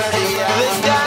Maria. 0.00 0.99